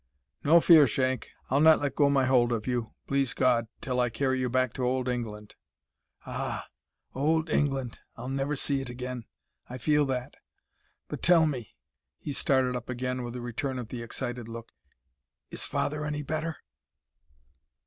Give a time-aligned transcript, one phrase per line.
[0.43, 1.27] "No fear, Shank.
[1.51, 4.73] I'll not let go my hold of you, please God, till I carry you back
[4.73, 5.53] to old England."
[6.25, 6.69] "Ah!
[7.13, 7.99] old England!
[8.17, 9.25] I'll never see it again.
[9.69, 10.37] I feel that.
[11.07, 11.75] But tell me,"
[12.17, 14.71] he started up again, with a return of the excited look
[15.51, 16.57] "is father any better?"